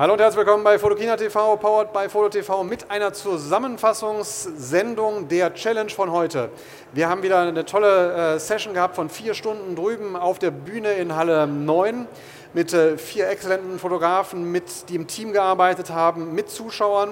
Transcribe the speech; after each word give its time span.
Hallo 0.00 0.14
und 0.14 0.20
herzlich 0.22 0.38
willkommen 0.38 0.64
bei 0.64 0.78
Fotokina 0.78 1.14
TV, 1.14 1.58
powered 1.58 1.92
by 1.92 2.08
Foto 2.08 2.30
TV 2.30 2.64
mit 2.64 2.90
einer 2.90 3.12
Zusammenfassungssendung 3.12 5.28
der 5.28 5.52
Challenge 5.52 5.90
von 5.90 6.10
heute. 6.10 6.48
Wir 6.94 7.06
haben 7.06 7.22
wieder 7.22 7.40
eine 7.40 7.66
tolle 7.66 8.36
äh, 8.36 8.38
Session 8.38 8.72
gehabt 8.72 8.96
von 8.96 9.10
vier 9.10 9.34
Stunden 9.34 9.76
drüben 9.76 10.16
auf 10.16 10.38
der 10.38 10.52
Bühne 10.52 10.92
in 10.92 11.14
Halle 11.14 11.46
9 11.46 12.08
mit 12.54 12.72
äh, 12.72 12.96
vier 12.96 13.28
exzellenten 13.28 13.78
Fotografen, 13.78 14.50
mit, 14.50 14.88
die 14.88 14.94
im 14.94 15.06
Team 15.06 15.34
gearbeitet 15.34 15.90
haben, 15.90 16.34
mit 16.34 16.48
Zuschauern. 16.48 17.10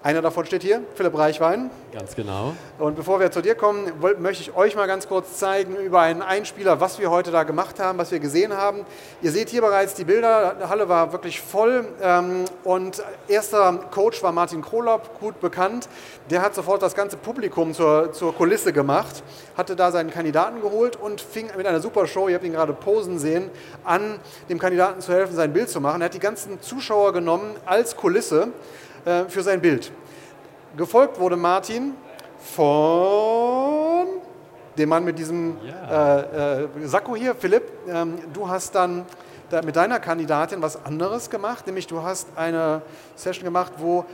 Einer 0.00 0.22
davon 0.22 0.46
steht 0.46 0.62
hier, 0.62 0.82
Philipp 0.94 1.18
Reichwein. 1.18 1.70
Ganz 1.92 2.14
genau. 2.14 2.54
Und 2.78 2.94
bevor 2.94 3.18
wir 3.18 3.32
zu 3.32 3.42
dir 3.42 3.56
kommen, 3.56 3.90
möchte 4.20 4.42
ich 4.42 4.54
euch 4.54 4.76
mal 4.76 4.86
ganz 4.86 5.08
kurz 5.08 5.38
zeigen 5.38 5.74
über 5.74 6.00
einen 6.00 6.22
Einspieler, 6.22 6.80
was 6.80 7.00
wir 7.00 7.10
heute 7.10 7.32
da 7.32 7.42
gemacht 7.42 7.80
haben, 7.80 7.98
was 7.98 8.12
wir 8.12 8.20
gesehen 8.20 8.56
haben. 8.56 8.86
Ihr 9.22 9.32
seht 9.32 9.48
hier 9.48 9.60
bereits 9.60 9.94
die 9.94 10.04
Bilder, 10.04 10.54
die 10.60 10.68
Halle 10.68 10.88
war 10.88 11.10
wirklich 11.10 11.40
voll 11.40 11.84
ähm, 12.00 12.44
und 12.62 13.02
erster 13.26 13.72
Coach 13.90 14.22
war 14.22 14.30
Martin 14.30 14.62
Krolop, 14.62 15.18
gut 15.18 15.40
bekannt. 15.40 15.88
Der 16.30 16.42
hat 16.42 16.54
sofort 16.54 16.80
das 16.80 16.94
ganze 16.94 17.16
Publikum 17.16 17.74
zur, 17.74 18.12
zur 18.12 18.32
Kulisse 18.36 18.72
gemacht, 18.72 19.24
hatte 19.56 19.74
da 19.74 19.90
seinen 19.90 20.12
Kandidaten 20.12 20.60
geholt 20.60 20.94
und 20.94 21.20
fing 21.20 21.48
mit 21.56 21.66
einer 21.66 21.80
super 21.80 22.06
Show, 22.06 22.28
ihr 22.28 22.36
habt 22.36 22.44
ihn 22.44 22.52
gerade 22.52 22.72
posen 22.72 23.18
sehen, 23.18 23.50
an, 23.82 24.20
dem 24.48 24.60
Kandidaten 24.60 25.00
zu 25.00 25.12
helfen, 25.12 25.34
sein 25.34 25.52
Bild 25.52 25.68
zu 25.68 25.80
machen. 25.80 26.02
Er 26.02 26.04
hat 26.04 26.14
die 26.14 26.20
ganzen 26.20 26.62
Zuschauer 26.62 27.12
genommen 27.12 27.56
als 27.66 27.96
Kulisse 27.96 28.52
äh, 29.08 29.24
für 29.28 29.42
sein 29.42 29.60
Bild. 29.60 29.90
Gefolgt 30.76 31.18
wurde 31.18 31.36
Martin 31.36 31.94
von 32.38 34.06
dem 34.76 34.88
Mann 34.90 35.02
mit 35.02 35.18
diesem 35.18 35.56
ja. 35.66 36.18
äh, 36.18 36.64
äh, 36.64 36.68
Sakko 36.84 37.16
hier, 37.16 37.34
Philipp. 37.34 37.62
Ähm, 37.88 38.18
du 38.34 38.46
hast 38.46 38.74
dann 38.74 39.06
da 39.48 39.62
mit 39.62 39.76
deiner 39.76 39.98
Kandidatin 39.98 40.60
was 40.60 40.84
anderes 40.84 41.30
gemacht, 41.30 41.66
nämlich 41.66 41.86
du 41.86 42.02
hast 42.02 42.28
eine 42.36 42.82
Session 43.16 43.44
gemacht, 43.44 43.72
wo 43.78 44.04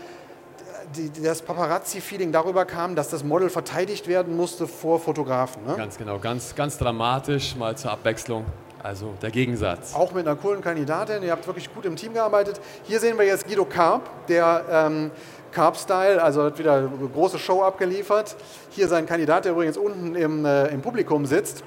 die, 0.94 1.10
das 1.22 1.42
Paparazzi-Feeling 1.42 2.30
darüber 2.30 2.64
kam, 2.64 2.94
dass 2.94 3.08
das 3.08 3.24
Model 3.24 3.50
verteidigt 3.50 4.06
werden 4.06 4.36
musste 4.36 4.68
vor 4.68 5.00
Fotografen. 5.00 5.66
Ne? 5.66 5.74
Ganz 5.76 5.98
genau, 5.98 6.20
ganz, 6.20 6.54
ganz 6.54 6.78
dramatisch, 6.78 7.56
mal 7.56 7.76
zur 7.76 7.90
Abwechslung. 7.90 8.44
Also 8.84 9.14
der 9.22 9.30
Gegensatz. 9.30 9.94
Auch 9.94 10.12
mit 10.12 10.26
einer 10.26 10.36
coolen 10.36 10.60
Kandidatin. 10.60 11.22
Ihr 11.22 11.30
habt 11.30 11.46
wirklich 11.46 11.72
gut 11.72 11.86
im 11.86 11.96
Team 11.96 12.12
gearbeitet. 12.12 12.60
Hier 12.82 13.00
sehen 13.00 13.16
wir 13.16 13.24
jetzt 13.24 13.48
Guido 13.48 13.64
Karp, 13.64 14.10
der 14.28 14.62
ähm, 14.70 15.10
Carp-Style, 15.52 16.22
also 16.22 16.42
hat 16.42 16.58
wieder 16.58 16.74
eine 16.74 16.90
große 17.14 17.38
Show 17.38 17.62
abgeliefert. 17.62 18.36
Hier 18.68 18.86
sein 18.86 19.06
Kandidat, 19.06 19.46
der 19.46 19.52
übrigens 19.52 19.78
unten 19.78 20.14
im, 20.14 20.44
äh, 20.44 20.66
im 20.66 20.82
Publikum 20.82 21.24
sitzt. 21.24 21.64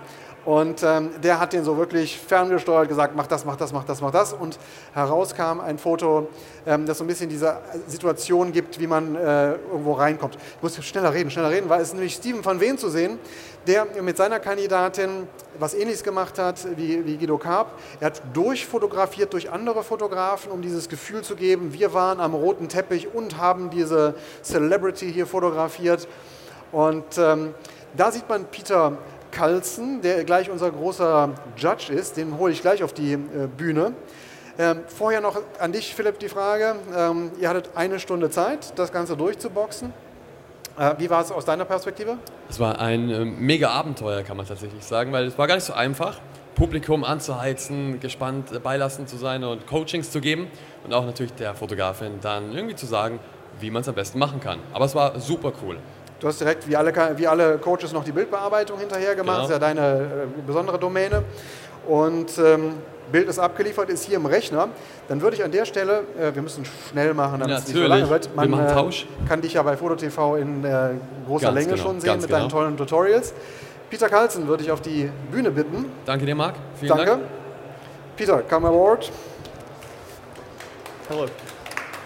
Und 0.48 0.82
ähm, 0.82 1.10
der 1.22 1.42
hat 1.42 1.52
den 1.52 1.66
so 1.66 1.78
wirklich 1.78 2.18
ferngesteuert, 2.18 2.88
gesagt, 2.88 3.18
mach 3.18 3.28
das, 3.28 3.44
mach 3.44 3.58
das, 3.58 3.74
mach 3.74 3.84
das, 3.84 4.00
mach 4.00 4.12
das. 4.12 4.32
Und 4.32 4.58
herauskam 4.94 5.60
ein 5.60 5.78
Foto, 5.78 6.30
ähm, 6.66 6.86
das 6.86 7.00
so 7.00 7.04
ein 7.04 7.08
bisschen 7.08 7.28
diese 7.28 7.58
Situation 7.86 8.54
gibt, 8.54 8.80
wie 8.80 8.88
man 8.88 9.18
äh, 9.18 9.56
irgendwo 9.56 9.92
reinkommt. 9.92 10.36
Ich 10.56 10.64
muss 10.64 10.82
schneller 10.86 11.14
reden, 11.14 11.30
schneller 11.32 11.50
reden, 11.50 11.68
weil 11.68 11.82
es 11.82 11.90
ist 11.90 11.96
nämlich 11.96 12.14
Steven 12.14 12.46
van 12.46 12.62
Ween 12.62 12.78
zu 12.78 12.88
sehen, 12.88 13.20
der 13.68 13.88
mit 14.02 14.16
seiner 14.16 14.40
Kandidatin 14.40 15.28
was 15.60 15.74
Ähnliches 15.74 16.02
gemacht 16.02 16.40
hat 16.40 16.66
wie, 16.78 17.06
wie 17.06 17.18
Guido 17.18 17.38
Karp. 17.38 17.74
Er 18.00 18.06
hat 18.06 18.22
durchfotografiert 18.32 19.34
durch 19.34 19.52
andere 19.52 19.84
Fotografen, 19.84 20.54
um 20.54 20.62
dieses 20.62 20.88
Gefühl 20.88 21.24
zu 21.24 21.36
geben, 21.36 21.74
wir 21.74 21.94
waren 21.94 22.22
am 22.22 22.34
roten 22.34 22.70
Teppich 22.70 23.14
und 23.14 23.36
haben 23.36 23.70
diese 23.70 24.14
Celebrity 24.44 25.12
hier 25.12 25.28
fotografiert. 25.28 26.08
Und 26.72 27.18
ähm, 27.18 27.54
da 27.98 28.12
sieht 28.12 28.30
man 28.30 28.46
Peter 28.46 28.94
Carlson, 29.32 30.02
der 30.02 30.24
gleich 30.24 30.50
unser 30.50 30.72
großer 30.72 31.32
Judge 31.58 31.94
ist, 31.94 32.18
den 32.18 32.38
hole 32.38 32.54
ich 32.54 32.62
gleich 32.62 32.84
auf 32.84 32.94
die 32.94 33.14
äh, 33.14 33.18
Bühne. 33.56 33.94
Ähm, 34.60 34.80
vorher 34.88 35.22
noch 35.22 35.40
an 35.60 35.72
dich, 35.72 35.94
Philipp, 35.94 36.20
die 36.20 36.30
Frage. 36.30 36.76
Ähm, 36.96 37.32
ihr 37.40 37.50
hattet 37.50 37.70
eine 37.76 38.00
Stunde 38.00 38.30
Zeit, 38.30 38.74
das 38.78 38.92
Ganze 38.92 39.16
durchzuboxen. 39.16 39.94
Äh, 40.80 40.96
wie 40.98 41.10
war 41.10 41.22
es 41.22 41.32
aus 41.32 41.46
deiner 41.46 41.66
Perspektive? 41.66 42.18
Es 42.50 42.60
war 42.60 42.80
ein 42.80 43.10
äh, 43.10 43.26
mega 43.26 43.70
Abenteuer, 43.70 44.24
kann 44.24 44.38
man 44.38 44.48
tatsächlich 44.48 44.84
sagen, 44.84 45.12
weil 45.12 45.26
es 45.26 45.38
war 45.38 45.48
gar 45.48 45.56
nicht 45.56 45.66
so 45.66 45.74
einfach, 45.74 46.20
Publikum 46.56 47.04
anzuheizen, 47.04 48.00
gespannt 48.00 48.64
beilassen 48.64 49.06
zu 49.06 49.18
sein 49.18 49.44
und 49.44 49.68
Coachings 49.68 50.10
zu 50.10 50.22
geben 50.22 50.48
und 50.84 50.92
auch 50.92 51.06
natürlich 51.06 51.34
der 51.34 51.54
Fotografin 51.54 52.14
dann 52.22 52.52
irgendwie 52.52 52.76
zu 52.76 52.88
sagen, 52.88 53.20
wie 53.60 53.70
man 53.70 53.82
es 53.82 53.90
am 53.90 53.94
besten 53.94 54.18
machen 54.18 54.40
kann. 54.40 54.60
Aber 54.74 54.86
es 54.86 54.96
war 54.96 55.20
super 55.20 55.54
cool. 55.64 55.78
Du 56.20 56.28
hast 56.28 56.40
direkt 56.40 56.68
wie 56.68 56.76
alle, 56.76 56.94
wie 57.16 57.28
alle 57.28 57.58
Coaches 57.60 57.94
noch 57.94 58.04
die 58.04 58.12
Bildbearbeitung 58.12 58.80
hinterher 58.80 59.16
gemacht, 59.16 59.48
genau. 59.48 59.48
das 59.48 59.50
ist 59.50 59.54
ja 59.54 59.60
deine 59.60 60.02
äh, 60.02 60.42
besondere 60.46 60.80
Domäne. 60.80 61.24
Und 61.88 62.38
ähm, 62.40 62.74
Bild 63.12 63.30
ist 63.30 63.40
abgeliefert, 63.40 63.90
ist 63.90 64.04
hier 64.04 64.18
im 64.18 64.26
Rechner. 64.26 64.70
Dann 65.08 65.22
würde 65.22 65.36
ich 65.38 65.44
an 65.44 65.52
der 65.52 65.66
Stelle, 65.66 66.04
äh, 66.20 66.34
wir 66.34 66.42
müssen 66.42 66.66
schnell 66.90 67.14
machen, 67.14 67.40
damit 67.40 67.50
ja, 67.50 67.58
es 67.60 67.68
nicht 67.68 67.78
so 67.78 67.84
lange 67.84 68.10
wird. 68.10 68.36
Man 68.36 68.50
wir 68.50 68.58
machen 68.58 68.74
Tausch. 68.74 69.04
Äh, 69.04 69.28
kann 69.28 69.42
dich 69.42 69.54
ja 69.54 69.64
bei 69.64 69.78
FotoTV 69.78 70.36
in 70.38 70.64
äh, 70.64 70.90
großer 71.28 71.46
Ganz 71.46 71.56
Länge 71.56 71.72
genau. 71.74 71.84
schon 71.84 72.00
sehen 72.02 72.08
Ganz 72.08 72.24
mit 72.24 72.30
genau. 72.30 72.40
deinen 72.42 72.50
tollen 72.50 72.78
Tutorials. 72.78 73.34
Peter 73.90 74.10
Carlson 74.10 74.48
würde 74.48 74.64
ich 74.64 74.72
auf 74.72 74.82
die 74.82 75.10
Bühne 75.32 75.52
bitten. 75.52 75.86
Danke 76.06 76.26
dir, 76.26 76.36
Marc. 76.36 76.56
Vielen 76.80 76.90
Danke. 76.90 77.06
Dank. 77.06 77.24
Peter, 78.18 78.42
come 78.42 78.68
aboard. 78.68 79.12
Hello. 81.08 81.26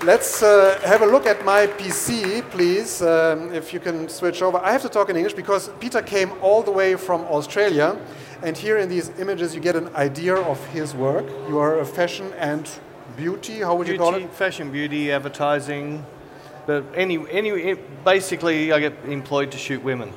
Let's 0.03 0.41
uh, 0.41 0.79
have 0.83 1.03
a 1.03 1.05
look 1.05 1.27
at 1.27 1.45
my 1.45 1.67
PC, 1.67 2.41
please, 2.49 3.03
um, 3.03 3.53
if 3.53 3.71
you 3.71 3.79
can 3.79 4.09
switch 4.09 4.41
over. 4.41 4.57
I 4.57 4.71
have 4.71 4.81
to 4.81 4.89
talk 4.89 5.11
in 5.11 5.15
English 5.15 5.35
because 5.35 5.69
Peter 5.79 6.01
came 6.01 6.31
all 6.41 6.63
the 6.63 6.71
way 6.71 6.95
from 6.95 7.21
Australia, 7.25 7.95
and 8.41 8.57
here 8.57 8.79
in 8.79 8.89
these 8.89 9.11
images 9.19 9.53
you 9.53 9.61
get 9.61 9.75
an 9.75 9.95
idea 9.95 10.33
of 10.33 10.57
his 10.69 10.95
work. 10.95 11.27
You 11.47 11.59
are 11.59 11.81
a 11.81 11.85
fashion 11.85 12.33
and 12.39 12.67
beauty, 13.15 13.59
how 13.59 13.75
would 13.75 13.85
beauty, 13.85 14.03
you 14.03 14.11
call 14.11 14.15
it? 14.15 14.27
Fashion, 14.33 14.71
beauty, 14.71 15.11
advertising, 15.11 16.03
but 16.65 16.83
any, 16.95 17.23
any, 17.29 17.75
basically 18.03 18.71
I 18.71 18.79
get 18.79 18.93
employed 19.05 19.51
to 19.51 19.59
shoot 19.59 19.83
women. 19.83 20.09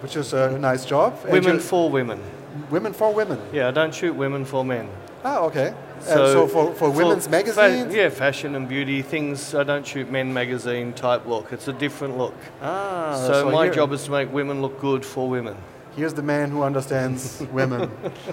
Which 0.00 0.16
is 0.16 0.32
a 0.32 0.58
nice 0.58 0.86
job. 0.86 1.22
Women 1.28 1.60
for 1.60 1.90
women. 1.90 2.22
Women 2.70 2.94
for 2.94 3.12
women? 3.12 3.38
Yeah, 3.52 3.68
I 3.68 3.70
don't 3.70 3.94
shoot 3.94 4.14
women 4.14 4.46
for 4.46 4.64
men. 4.64 4.88
Ah, 5.24 5.40
okay. 5.40 5.74
So, 6.04 6.24
uh, 6.24 6.32
so 6.32 6.46
for, 6.46 6.74
for 6.74 6.90
women's 6.90 7.24
for 7.24 7.30
magazines? 7.30 7.92
Fa- 7.92 7.96
yeah, 7.96 8.08
fashion 8.08 8.54
and 8.54 8.68
beauty 8.68 9.02
things. 9.02 9.54
I 9.54 9.64
don't 9.64 9.86
shoot 9.86 10.10
men 10.10 10.32
magazine 10.32 10.92
type 10.92 11.26
look. 11.26 11.52
It's 11.52 11.68
a 11.68 11.72
different 11.72 12.18
look. 12.18 12.34
Ah, 12.60 13.16
so, 13.26 13.32
so 13.32 13.50
my 13.50 13.64
here, 13.64 13.74
job 13.74 13.92
is 13.92 14.04
to 14.04 14.10
make 14.10 14.32
women 14.32 14.60
look 14.60 14.80
good 14.80 15.04
for 15.04 15.28
women. 15.28 15.56
Here's 15.96 16.12
the 16.12 16.22
man 16.22 16.50
who 16.50 16.62
understands 16.62 17.40
women. 17.52 17.88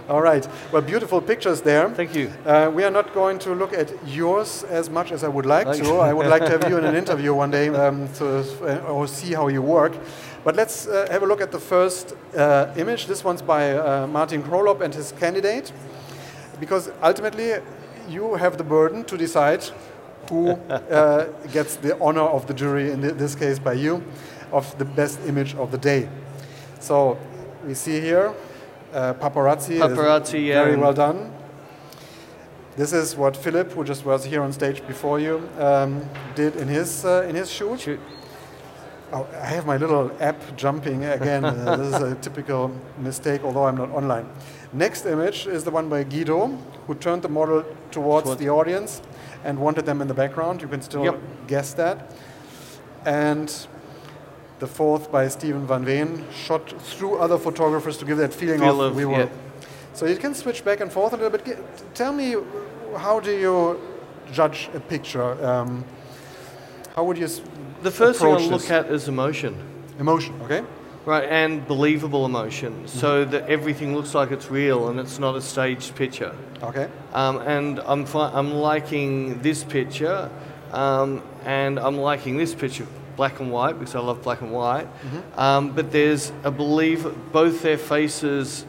All 0.09 0.21
right. 0.21 0.47
Well, 0.71 0.81
beautiful 0.81 1.21
pictures 1.21 1.61
there. 1.61 1.89
Thank 1.91 2.15
you. 2.15 2.31
Uh, 2.43 2.71
we 2.73 2.83
are 2.83 2.89
not 2.89 3.13
going 3.13 3.37
to 3.39 3.53
look 3.53 3.71
at 3.71 3.93
yours 4.07 4.63
as 4.63 4.89
much 4.89 5.11
as 5.11 5.23
I 5.23 5.27
would 5.27 5.45
like 5.45 5.71
to. 5.77 5.95
I 5.97 6.11
would 6.11 6.27
like 6.27 6.43
to 6.45 6.49
have 6.49 6.67
you 6.67 6.77
in 6.77 6.85
an 6.85 6.95
interview 7.03 7.35
one 7.35 7.51
day 7.51 7.69
um, 7.69 8.11
to 8.15 8.39
uh, 8.63 8.91
or 8.91 9.07
see 9.07 9.33
how 9.33 9.47
you 9.47 9.61
work. 9.61 9.93
But 10.43 10.55
let's 10.55 10.87
uh, 10.87 11.07
have 11.11 11.21
a 11.21 11.27
look 11.27 11.39
at 11.39 11.51
the 11.51 11.59
first 11.59 12.15
uh, 12.35 12.73
image. 12.75 13.05
This 13.05 13.23
one's 13.23 13.43
by 13.43 13.77
uh, 13.77 14.07
Martin 14.07 14.41
Krolop 14.41 14.81
and 14.81 14.93
his 14.93 15.11
candidate 15.11 15.71
because 16.61 16.91
ultimately 17.03 17.55
you 18.07 18.35
have 18.35 18.57
the 18.57 18.63
burden 18.63 19.03
to 19.05 19.17
decide 19.17 19.63
who 20.29 20.51
uh, 20.69 21.25
gets 21.51 21.75
the 21.75 21.99
honor 21.99 22.21
of 22.21 22.47
the 22.47 22.53
jury, 22.53 22.91
in 22.91 23.01
this 23.01 23.35
case 23.35 23.59
by 23.59 23.73
you, 23.73 24.01
of 24.53 24.77
the 24.77 24.85
best 24.85 25.19
image 25.27 25.55
of 25.55 25.71
the 25.71 25.77
day. 25.77 26.07
So 26.79 27.17
we 27.65 27.73
see 27.73 27.99
here 27.99 28.33
uh, 28.93 29.13
paparazzi. 29.15 29.79
Paparazzi, 29.79 30.47
yeah. 30.47 30.63
Very 30.63 30.77
well 30.77 30.93
done. 30.93 31.33
This 32.77 32.93
is 32.93 33.15
what 33.15 33.35
Philip, 33.35 33.71
who 33.73 33.83
just 33.83 34.05
was 34.05 34.23
here 34.23 34.41
on 34.41 34.53
stage 34.53 34.85
before 34.87 35.19
you, 35.19 35.49
um, 35.59 36.07
did 36.35 36.55
in 36.55 36.67
his 36.67 37.03
uh, 37.03 37.25
in 37.27 37.35
his 37.35 37.51
shoot. 37.51 37.79
shoot. 37.79 37.99
Oh, 39.13 39.27
I 39.33 39.47
have 39.47 39.65
my 39.65 39.75
little 39.75 40.09
app 40.21 40.39
jumping 40.55 41.03
again. 41.03 41.43
uh, 41.45 41.75
this 41.75 41.87
is 41.95 42.01
a 42.01 42.15
typical 42.15 42.71
mistake, 42.97 43.43
although 43.43 43.65
I'm 43.65 43.75
not 43.75 43.89
online. 43.89 44.25
Next 44.73 45.05
image 45.05 45.47
is 45.47 45.63
the 45.65 45.71
one 45.71 45.89
by 45.89 46.03
Guido, 46.03 46.47
who 46.87 46.95
turned 46.95 47.23
the 47.23 47.29
model 47.29 47.65
towards 47.91 48.35
the 48.37 48.49
audience 48.49 49.01
and 49.43 49.59
wanted 49.59 49.85
them 49.85 50.01
in 50.01 50.07
the 50.07 50.13
background. 50.13 50.61
You 50.61 50.67
can 50.67 50.81
still 50.81 51.03
yep. 51.03 51.19
guess 51.47 51.73
that. 51.73 52.13
And 53.05 53.67
the 54.59 54.67
fourth 54.67 55.11
by 55.11 55.27
Stephen 55.27 55.67
Van 55.67 55.83
Veen, 55.83 56.23
shot 56.31 56.69
through 56.83 57.17
other 57.17 57.37
photographers 57.37 57.97
to 57.97 58.05
give 58.05 58.17
that 58.17 58.33
feeling 58.33 58.59
Feel 58.59 58.81
of, 58.81 58.91
of 58.91 58.95
we 58.95 59.05
were. 59.05 59.23
Yeah. 59.23 59.29
So 59.93 60.05
you 60.05 60.15
can 60.15 60.33
switch 60.33 60.63
back 60.63 60.79
and 60.79 60.91
forth 60.91 61.13
a 61.13 61.17
little 61.17 61.37
bit. 61.37 61.57
Tell 61.95 62.13
me, 62.13 62.35
how 62.95 63.19
do 63.19 63.31
you 63.31 63.81
judge 64.31 64.69
a 64.73 64.79
picture? 64.79 65.43
Um, 65.45 65.83
how 66.95 67.03
would 67.03 67.17
you? 67.17 67.27
The 67.81 67.91
first 67.91 68.19
thing 68.19 68.33
I 68.33 68.37
look 68.37 68.69
at 68.69 68.85
is 68.85 69.07
emotion. 69.07 69.55
Emotion, 69.99 70.39
okay. 70.43 70.63
Right, 71.03 71.23
and 71.23 71.67
believable 71.67 72.25
emotion, 72.25 72.73
mm-hmm. 72.73 72.87
so 72.87 73.25
that 73.25 73.49
everything 73.49 73.95
looks 73.95 74.13
like 74.13 74.29
it's 74.29 74.51
real 74.51 74.87
and 74.89 74.99
it's 74.99 75.17
not 75.17 75.35
a 75.35 75.41
staged 75.41 75.95
picture. 75.95 76.35
Okay. 76.61 76.87
Um, 77.13 77.39
and 77.39 77.79
I'm 77.79 78.05
fi- 78.05 78.31
I'm 78.31 78.51
liking 78.53 79.41
this 79.41 79.63
picture, 79.63 80.29
um, 80.71 81.23
and 81.43 81.79
I'm 81.79 81.97
liking 81.97 82.37
this 82.37 82.53
picture, 82.53 82.85
black 83.15 83.39
and 83.39 83.51
white, 83.51 83.79
because 83.79 83.95
I 83.95 83.99
love 83.99 84.21
black 84.21 84.41
and 84.41 84.51
white. 84.51 84.85
Mm-hmm. 84.85 85.39
Um, 85.39 85.71
but 85.71 85.91
there's 85.91 86.31
a 86.43 86.51
belief 86.51 87.05
both 87.31 87.63
their 87.63 87.79
faces 87.79 88.65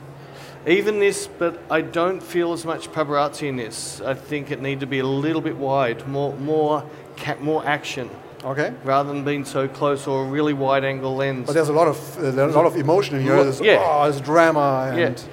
Even 0.67 1.01
this, 1.01 1.27
but 1.27 1.61
I 1.69 1.81
don't 1.81 2.23
feel 2.23 2.53
as 2.53 2.65
much 2.65 2.93
paparazzi 2.93 3.49
in 3.49 3.57
this. 3.57 4.01
I 4.01 4.15
think 4.15 4.53
it 4.53 4.63
need 4.63 4.79
to 4.81 4.87
be 4.87 5.01
a 5.01 5.07
little 5.07 5.41
bit 5.41 5.57
wide, 5.57 6.07
more 6.07 6.37
more 6.37 6.85
ca- 7.17 7.39
more 7.41 7.67
action, 7.67 8.09
Okay. 8.45 8.73
rather 8.85 9.13
than 9.13 9.25
being 9.25 9.45
so 9.45 9.69
close 9.69 10.07
or 10.07 10.25
a 10.25 10.27
really 10.27 10.53
wide 10.53 10.85
angle 10.85 11.15
lens. 11.15 11.47
But 11.47 11.53
there's 11.55 11.69
a 11.69 11.73
lot 11.73 11.87
of 11.89 12.19
uh, 12.19 12.31
there's 12.33 12.55
a 12.55 12.59
lot 12.59 12.67
of 12.67 12.77
emotion 12.77 13.17
in 13.17 13.23
here. 13.23 13.43
There's, 13.43 13.61
yeah. 13.61 13.79
oh, 13.81 14.03
there's 14.05 14.21
drama 14.21 14.89
and 14.91 14.99
Yeah. 14.99 15.25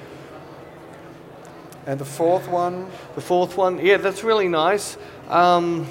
and 1.88 2.00
the 2.00 2.06
fourth 2.06 2.48
one. 2.48 2.86
the 3.16 3.22
fourth 3.22 3.58
one, 3.58 3.80
yeah, 3.84 3.98
that's 3.98 4.24
really 4.24 4.48
nice. 4.48 4.98
Um, 5.30 5.88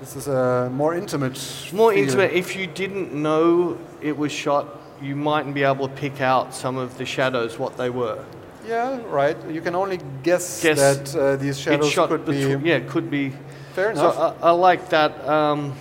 This 0.00 0.16
is 0.16 0.28
a 0.28 0.70
more 0.72 0.94
intimate. 0.94 1.38
more 1.72 1.92
feel. 1.92 2.02
intimate. 2.02 2.32
If 2.32 2.56
you 2.56 2.66
didn't 2.66 3.12
know 3.12 3.76
it 4.00 4.16
was 4.16 4.32
shot, 4.32 4.66
you 5.02 5.14
mightn't 5.16 5.54
be 5.54 5.62
able 5.62 5.88
to 5.88 5.94
pick 5.94 6.20
out 6.20 6.54
some 6.54 6.76
of 6.78 6.96
the 6.98 7.04
shadows 7.04 7.58
what 7.58 7.76
they 7.76 7.90
were. 7.90 8.18
Yeah, 8.66 8.98
right. 9.10 9.36
You 9.48 9.60
can 9.60 9.74
only 9.74 9.98
guess, 10.22 10.62
Guess. 10.62 10.78
that 10.78 11.16
uh, 11.16 11.36
these 11.36 11.58
shadows 11.60 11.90
shot, 11.90 12.08
could 12.08 12.24
be. 12.24 12.56
yeah, 12.64 12.80
could 12.80 13.10
be. 13.10 13.32
Fair 13.74 13.94
So 13.94 14.00
enough. 14.10 14.36
I, 14.42 14.48
I 14.48 14.50
like 14.52 14.88
that. 14.88 15.12
Um, 15.28 15.72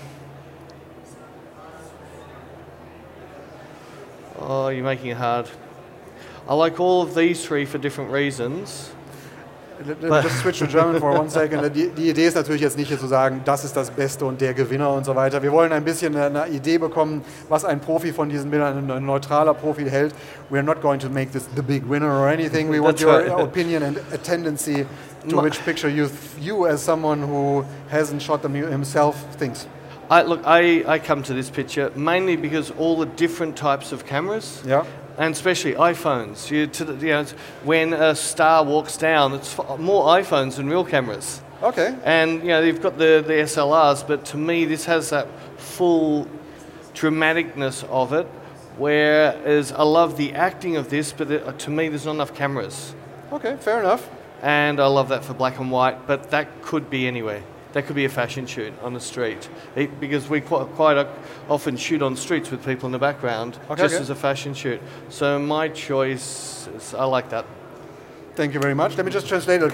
oh, 4.39 4.69
you're 4.69 4.83
making 4.83 5.11
it 5.11 5.17
hard. 5.17 5.47
I 6.47 6.53
like 6.53 6.79
all 6.79 7.01
of 7.01 7.15
these 7.15 7.43
three 7.45 7.65
for 7.65 7.77
different 7.77 8.11
reasons. 8.11 8.91
Let- 9.85 10.01
let 10.03 10.23
Just 10.23 10.39
switch 10.41 10.59
to 10.59 10.67
German 10.67 11.01
for 11.01 11.11
one 11.11 11.29
second. 11.29 11.61
Die, 11.73 11.89
die 11.89 12.09
Idee 12.09 12.27
ist 12.27 12.35
natürlich 12.35 12.61
jetzt 12.61 12.77
nicht 12.77 12.87
hier 12.87 12.99
zu 12.99 13.07
sagen, 13.07 13.41
das 13.43 13.65
ist 13.65 13.75
das 13.75 13.89
Beste 13.91 14.25
und 14.25 14.39
der 14.39 14.53
Gewinner 14.53 14.89
und 14.91 15.05
so 15.05 15.15
weiter. 15.15 15.41
Wir 15.43 15.51
wollen 15.51 15.73
ein 15.73 15.83
bisschen 15.83 16.15
eine, 16.15 16.43
eine 16.43 16.53
Idee 16.55 16.77
bekommen, 16.77 17.23
was 17.49 17.65
ein 17.65 17.81
Profi 17.81 18.13
von 18.13 18.29
diesen 18.29 18.49
Bildern, 18.51 18.77
ein, 18.77 18.91
ein 18.91 19.05
neutraler 19.05 19.53
Profi 19.53 19.83
hält. 19.89 20.13
We're 20.49 20.63
not 20.63 20.81
going 20.81 20.99
to 20.99 21.09
make 21.09 21.31
this 21.31 21.49
the 21.55 21.61
big 21.61 21.83
winner 21.89 22.09
or 22.09 22.29
anything. 22.29 22.69
We 22.69 22.79
want 22.79 22.99
That's 22.99 23.03
your 23.03 23.35
right. 23.35 23.43
opinion 23.43 23.83
and 23.83 23.97
a 24.13 24.17
tendency 24.17 24.85
to 25.27 25.41
which 25.41 25.59
picture 25.65 25.89
you, 25.89 26.09
you 26.39 26.67
as 26.67 26.81
someone 26.81 27.21
who 27.21 27.65
hasn't 27.89 28.21
shot 28.21 28.41
them 28.43 28.53
himself 28.53 29.15
thinks. 29.37 29.67
I, 30.09 30.21
look, 30.21 30.41
I, 30.45 30.83
I 30.87 30.99
come 30.99 31.23
to 31.23 31.33
this 31.33 31.49
picture 31.49 31.91
mainly 31.95 32.35
because 32.35 32.71
all 32.71 32.97
the 32.97 33.05
different 33.05 33.55
types 33.57 33.91
of 33.91 34.05
cameras, 34.05 34.61
Ja. 34.65 34.85
and 35.17 35.33
especially 35.33 35.73
iPhones. 35.73 36.51
You, 36.51 36.67
to 36.67 36.85
the, 36.85 36.93
you 37.05 37.13
know, 37.13 37.25
when 37.63 37.93
a 37.93 38.15
star 38.15 38.63
walks 38.63 38.97
down, 38.97 39.33
it's 39.33 39.57
f- 39.57 39.79
more 39.79 40.05
iPhones 40.05 40.57
than 40.57 40.69
real 40.69 40.85
cameras. 40.85 41.41
Okay. 41.63 41.95
And 42.03 42.41
you 42.41 42.49
know, 42.49 42.61
you've 42.61 42.81
got 42.81 42.97
the, 42.97 43.23
the 43.25 43.33
SLRs, 43.33 44.07
but 44.07 44.25
to 44.25 44.37
me, 44.37 44.65
this 44.65 44.85
has 44.85 45.09
that 45.09 45.27
full 45.57 46.27
dramaticness 46.93 47.83
of 47.85 48.13
it. 48.13 48.27
Whereas 48.77 49.71
I 49.71 49.83
love 49.83 50.17
the 50.17 50.33
acting 50.33 50.75
of 50.75 50.89
this, 50.89 51.13
but 51.13 51.31
it, 51.31 51.59
to 51.59 51.69
me, 51.69 51.87
there's 51.87 52.05
not 52.05 52.15
enough 52.15 52.35
cameras. 52.35 52.93
Okay, 53.31 53.55
fair 53.57 53.79
enough. 53.79 54.09
And 54.41 54.79
I 54.79 54.87
love 54.87 55.09
that 55.09 55.23
for 55.23 55.33
black 55.33 55.59
and 55.59 55.71
white, 55.71 56.05
but 56.05 56.29
that 56.31 56.61
could 56.61 56.89
be 56.89 57.07
anywhere. 57.07 57.41
That 57.75 57.87
could 57.87 57.97
be 57.97 58.05
a 58.05 58.09
fashion 58.09 58.45
shoot 58.45 58.71
on 58.81 58.93
the 58.93 59.01
street. 59.01 59.49
It- 59.75 59.99
because 59.99 60.29
we 60.29 60.39
quite, 60.39 60.67
quite 60.75 61.05
often 61.49 61.75
shoot 61.75 62.01
on 62.01 62.15
streets 62.15 62.49
with 62.49 62.65
people 62.65 62.85
in 62.85 62.93
the 62.93 62.99
background, 62.99 63.59
Okay, 63.69 63.81
just 63.81 63.95
okay. 63.95 64.01
as 64.01 64.09
a 64.09 64.15
fashion 64.15 64.53
shoot. 64.53 64.79
So 65.09 65.37
my 65.39 65.67
choice 65.67 66.69
is, 66.73 66.93
I 66.93 67.03
like 67.03 67.29
that. 67.31 67.45
Thank 68.35 68.53
you 68.53 68.61
very 68.61 68.75
much. 68.75 68.95
Let 68.95 69.05
me 69.05 69.11
just 69.11 69.27
translate 69.27 69.61
a 69.61 69.67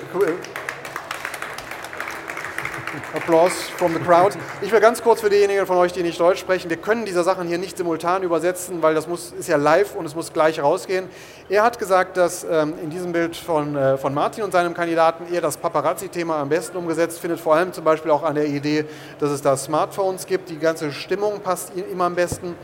Applause 3.16 3.56
from 3.78 3.94
the 3.94 4.00
crowd. 4.00 4.38
Ich 4.62 4.72
will 4.72 4.82
ganz 4.82 5.02
kurz 5.02 5.22
für 5.22 5.30
diejenigen 5.30 5.66
von 5.66 5.78
euch, 5.78 5.94
die 5.94 6.04
nicht 6.04 6.20
Deutsch 6.20 6.40
sprechen, 6.40 6.70
wir 6.70 6.78
können 6.78 7.06
diese 7.06 7.24
Sachen 7.24 7.48
hier 7.48 7.58
nicht 7.58 7.78
simultan 7.78 8.22
übersetzen, 8.24 8.82
weil 8.82 8.94
das 8.96 9.08
muss, 9.08 9.32
ist 9.32 9.48
ja 9.48 9.56
live 9.56 9.96
und 9.96 10.06
es 10.06 10.14
muss 10.14 10.34
gleich 10.34 10.62
rausgehen. 10.62 11.08
Er 11.48 11.64
hat 11.64 11.80
gesagt, 11.80 12.18
dass 12.18 12.44
ähm, 12.44 12.74
in 12.84 12.90
diesem 12.90 13.14
Bild 13.14 13.36
von, 13.36 13.76
äh, 13.76 13.98
von 13.98 14.14
Martin 14.14 14.44
und 14.44 14.52
seinem 14.52 14.74
Kandidaten 14.74 15.34
er 15.34 15.40
das 15.40 15.56
Paparazzi-Thema 15.56 16.38
am 16.38 16.50
besten 16.50 16.76
umgesetzt 16.76 17.20
findet, 17.20 17.40
vor 17.40 17.56
allem 17.56 17.72
zum 17.72 17.86
Beispiel 17.86 18.12
auch 18.12 18.24
an 18.24 18.36
der 18.36 18.48
Idee, 18.48 18.86
dass 19.20 19.32
es 19.32 19.42
da 19.42 19.56
Smartphones 19.56 20.26
gibt. 20.26 20.50
Die 20.50 20.60
ganze 20.60 20.92
Stimmung 20.92 21.40
passt 21.40 21.74
ihm 21.76 21.86
immer 21.90 22.06
am 22.06 22.16
besten. 22.16 22.56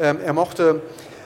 Ähm, 0.00 0.18
er 0.24 0.32
mochte 0.32 0.80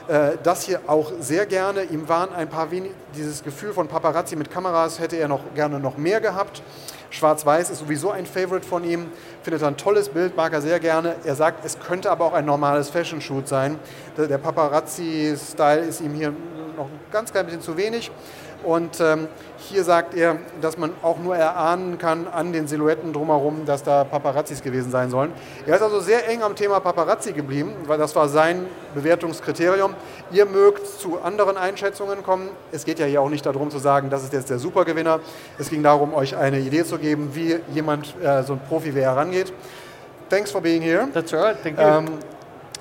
äh, 0.08 0.38
das 0.42 0.64
hier 0.64 0.80
auch 0.86 1.12
sehr 1.20 1.46
gerne. 1.46 1.84
Ihm 1.84 2.08
waren 2.08 2.34
ein 2.34 2.48
paar 2.48 2.70
wenig, 2.70 2.90
dieses 3.14 3.44
Gefühl 3.44 3.72
von 3.72 3.88
Paparazzi 3.88 4.36
mit 4.36 4.50
Kameras 4.50 4.98
hätte 4.98 5.16
er 5.16 5.28
noch 5.28 5.42
gerne 5.54 5.78
noch 5.78 5.96
mehr 5.96 6.20
gehabt. 6.20 6.62
Schwarz-Weiß 7.10 7.70
ist 7.70 7.78
sowieso 7.78 8.10
ein 8.10 8.26
Favorite 8.26 8.66
von 8.66 8.84
ihm, 8.84 9.06
findet 9.42 9.62
er 9.62 9.68
ein 9.68 9.76
tolles 9.76 10.10
Bild, 10.10 10.36
mag 10.36 10.52
er 10.52 10.60
sehr 10.60 10.78
gerne. 10.80 11.16
Er 11.24 11.34
sagt, 11.34 11.64
es 11.64 11.78
könnte 11.78 12.10
aber 12.10 12.24
auch 12.24 12.34
ein 12.34 12.44
normales 12.44 12.90
Fashion-Shoot 12.90 13.48
sein. 13.48 13.78
Der, 14.16 14.38
Paparazzi-Style 14.38 15.80
ist 15.80 16.00
ihm 16.00 16.14
hier 16.14 16.32
noch 16.76 16.86
ein 16.86 17.00
ganz 17.10 17.32
klein 17.32 17.46
bisschen 17.46 17.62
zu 17.62 17.76
wenig. 17.76 18.10
Und 18.64 18.98
ähm, 19.00 19.28
hier 19.56 19.84
sagt 19.84 20.14
er, 20.14 20.36
dass 20.60 20.78
man 20.78 20.90
auch 21.02 21.18
nur 21.18 21.36
erahnen 21.36 21.96
kann 21.96 22.26
an 22.26 22.52
den 22.52 22.66
Silhouetten 22.66 23.12
drumherum, 23.12 23.66
dass 23.66 23.84
da 23.84 24.02
Paparazzis 24.02 24.62
gewesen 24.62 24.90
sein 24.90 25.10
sollen. 25.10 25.32
Er 25.64 25.76
ist 25.76 25.82
also 25.82 26.00
sehr 26.00 26.28
eng 26.28 26.42
am 26.42 26.56
Thema 26.56 26.80
Paparazzi 26.80 27.32
geblieben, 27.32 27.72
weil 27.86 27.98
das 27.98 28.16
war 28.16 28.28
sein 28.28 28.66
Bewertungskriterium. 28.94 29.94
Ihr 30.32 30.44
mögt 30.44 30.86
zu 30.86 31.20
anderen 31.22 31.56
Einschätzungen 31.56 32.24
kommen. 32.24 32.48
Es 32.72 32.84
geht 32.84 32.98
ja 32.98 33.06
hier 33.06 33.20
auch 33.20 33.30
nicht 33.30 33.46
darum 33.46 33.70
zu 33.70 33.78
sagen, 33.78 34.10
das 34.10 34.24
ist 34.24 34.32
jetzt 34.32 34.50
der 34.50 34.58
Supergewinner. 34.58 35.20
Es 35.58 35.70
ging 35.70 35.84
darum, 35.84 36.12
euch 36.12 36.36
eine 36.36 36.58
Idee 36.58 36.84
zu 36.84 36.97
geben, 36.98 37.30
wie 37.34 37.58
jemand, 37.72 38.14
äh, 38.22 38.42
so 38.42 38.52
ein 38.54 38.60
Profi, 38.68 38.94
wer 38.94 39.10
herangeht. 39.12 39.52
Thanks 40.28 40.50
for 40.50 40.60
being 40.60 40.82
here. 40.82 41.08
That's 41.12 41.32
all 41.32 41.40
right, 41.42 41.56
thank 41.62 41.78
you. 41.78 41.84
Um, 41.84 42.18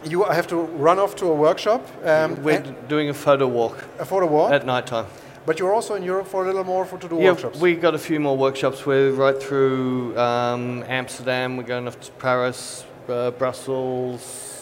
you 0.03 0.23
have 0.23 0.47
to 0.47 0.67
run 0.77 0.99
off 0.99 1.15
to 1.15 1.25
a 1.31 1.33
workshop 1.35 1.81
um, 2.05 2.37
We're 2.43 2.61
doing 2.87 3.09
a 3.09 3.13
photo 3.13 3.47
walk 3.47 3.77
for 4.05 4.21
the 4.21 4.27
war, 4.27 4.51
at 4.53 4.65
night 4.65 4.85
time. 4.85 5.05
but 5.45 5.57
you're 5.59 5.73
also 5.73 5.95
in 5.95 6.03
Europe 6.03 6.27
for 6.27 6.43
a 6.43 6.45
little 6.45 6.63
more 6.65 6.85
for 6.85 6.97
to 6.99 7.07
do 7.07 7.15
Yeah, 7.15 7.31
workshops. 7.31 7.59
we 7.59 7.75
got 7.75 7.95
a 7.95 7.97
few 7.97 8.19
more 8.19 8.35
workshops. 8.37 8.85
We're 8.85 9.11
right 9.11 9.41
through 9.41 10.13
um, 10.17 10.83
Amsterdam. 10.87 11.55
We're 11.57 11.63
going 11.63 11.87
off 11.87 11.99
to 12.01 12.11
Paris, 12.19 12.85
uh, 13.09 13.31
Brussels, 13.31 14.53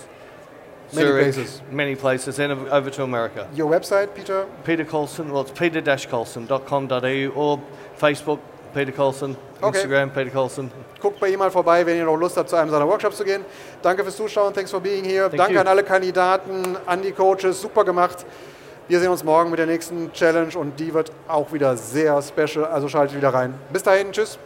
Many 0.94 1.08
Zurich, 1.08 1.34
places. 1.34 1.62
many 1.72 1.96
places, 1.96 2.40
and 2.40 2.52
over 2.70 2.90
to 2.92 3.04
America. 3.04 3.48
Your 3.56 3.68
website, 3.70 4.14
Peter? 4.14 4.46
Peter 4.64 4.86
Coulson. 4.86 5.32
Well, 5.32 5.42
it's 5.42 5.52
peter-coulson.com.au 5.52 7.32
or 7.36 7.60
Facebook 8.00 8.40
Peter 8.76 8.92
Colson, 8.92 9.38
Okay. 9.62 9.78
Instagram 9.78 10.12
Peter 10.12 10.30
Colson. 10.32 10.70
Guckt 11.02 11.18
bei 11.20 11.30
ihm 11.30 11.40
mal 11.40 11.50
vorbei, 11.50 11.86
wenn 11.86 11.96
ihr 11.98 12.04
noch 12.04 12.18
Lust 12.18 12.36
habt, 12.36 12.50
zu 12.50 12.58
einem 12.58 12.70
seiner 12.70 12.86
Workshops 12.86 13.16
zu 13.16 13.24
gehen. 13.24 13.46
Danke 13.82 14.04
fürs 14.04 14.18
Zuschauen, 14.18 14.54
thanks 14.54 14.70
for 14.70 14.82
being 14.82 15.06
here. 15.06 15.30
Thank 15.30 15.38
Danke 15.38 15.54
you. 15.54 15.60
an 15.62 15.68
alle 15.68 15.82
Kandidaten, 15.84 16.76
an 16.86 17.02
die 17.02 17.14
Coaches, 17.14 17.62
super 17.62 17.86
gemacht. 17.86 18.26
Wir 18.90 19.00
sehen 19.00 19.10
uns 19.10 19.24
morgen 19.24 19.50
mit 19.50 19.60
der 19.60 19.66
nächsten 19.66 20.12
Challenge 20.12 20.56
und 20.58 20.78
die 20.78 20.94
wird 20.94 21.10
auch 21.30 21.52
wieder 21.54 21.78
sehr 21.78 22.22
special, 22.22 22.66
also 22.66 22.90
schaltet 22.90 23.16
wieder 23.16 23.34
rein. 23.34 23.54
Bis 23.72 23.82
dahin, 23.82 24.12
tschüss. 24.12 24.38